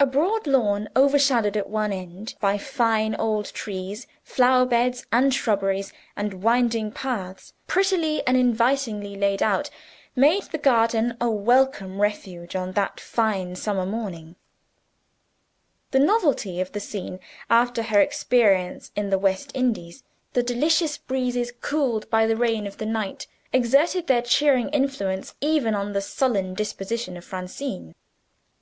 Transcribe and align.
A 0.00 0.06
broad 0.06 0.48
lawn, 0.48 0.88
overshadowed 0.96 1.56
at 1.56 1.68
one 1.70 1.92
end 1.92 2.34
by 2.40 2.58
fine 2.58 3.14
old 3.14 3.52
trees 3.52 4.08
flower 4.24 4.66
beds 4.66 5.06
and 5.12 5.32
shrubberies, 5.32 5.92
and 6.16 6.42
winding 6.42 6.90
paths 6.90 7.52
prettily 7.68 8.26
and 8.26 8.36
invitingly 8.36 9.14
laid 9.14 9.44
out 9.44 9.70
made 10.16 10.42
the 10.50 10.58
garden 10.58 11.16
a 11.20 11.30
welcome 11.30 12.00
refuge 12.00 12.56
on 12.56 12.72
that 12.72 12.98
fine 12.98 13.54
summer 13.54 13.86
morning. 13.86 14.34
The 15.92 16.00
novelty 16.00 16.60
of 16.60 16.72
the 16.72 16.80
scene, 16.80 17.20
after 17.48 17.84
her 17.84 18.00
experience 18.00 18.90
in 18.96 19.10
the 19.10 19.16
West 19.18 19.52
Indies, 19.54 20.02
the 20.32 20.42
delicious 20.42 20.98
breezes 20.98 21.52
cooled 21.60 22.10
by 22.10 22.26
the 22.26 22.34
rain 22.34 22.66
of 22.66 22.78
the 22.78 22.84
night, 22.86 23.28
exerted 23.52 24.08
their 24.08 24.22
cheering 24.22 24.70
influence 24.70 25.36
even 25.40 25.72
on 25.76 25.92
the 25.92 26.00
sullen 26.00 26.52
disposition 26.54 27.16
of 27.16 27.24
Francine. 27.24 27.94